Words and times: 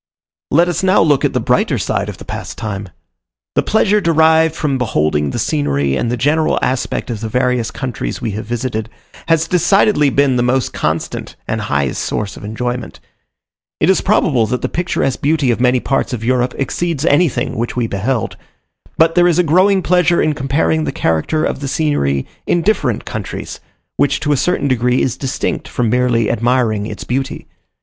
Let 0.49 0.67
us 0.67 0.81
now 0.81 0.99
look 1.03 1.23
at 1.23 1.33
the 1.33 1.39
brighter 1.39 1.77
side 1.77 2.09
of 2.09 2.17
the 2.17 2.25
past 2.25 2.57
time. 2.57 2.89
The 3.53 3.61
pleasure 3.61 4.01
derived 4.01 4.55
from 4.55 4.79
beholding 4.79 5.29
the 5.29 5.37
scenery 5.37 5.95
and 5.95 6.09
the 6.11 6.17
general 6.17 6.57
aspect 6.63 7.11
of 7.11 7.21
the 7.21 7.29
various 7.29 7.69
countries 7.69 8.19
we 8.19 8.31
have 8.31 8.47
visited, 8.47 8.89
has 9.27 9.47
decidedly 9.47 10.09
been 10.09 10.37
the 10.37 10.41
most 10.41 10.73
constant 10.73 11.35
and 11.47 11.61
highest 11.61 12.01
source 12.01 12.35
of 12.35 12.43
enjoyment. 12.43 12.99
It 13.79 13.91
is 13.91 14.01
probable 14.01 14.47
that 14.47 14.63
the 14.63 14.69
picturesque 14.69 15.21
beauty 15.21 15.51
of 15.51 15.61
many 15.61 15.79
parts 15.79 16.13
of 16.13 16.23
Europe 16.23 16.55
exceeds 16.57 17.05
anything 17.05 17.55
which 17.55 17.75
we 17.75 17.85
beheld. 17.85 18.37
But 18.97 19.13
there 19.13 19.27
is 19.27 19.37
a 19.37 19.43
growing 19.43 19.83
pleasure 19.83 20.19
in 20.19 20.33
comparing 20.33 20.85
the 20.85 20.91
character 20.91 21.43
of 21.45 21.59
the 21.59 21.67
scenery 21.67 22.25
in 22.47 22.63
different 22.63 23.05
countries, 23.05 23.59
which 23.97 24.19
to 24.21 24.31
a 24.31 24.35
certain 24.37 24.67
degree 24.67 25.03
is 25.03 25.15
distinct 25.15 25.67
from 25.67 25.91
merely 25.91 26.27
admiring 26.31 26.87
its 26.87 27.03
beauty. 27.03 27.45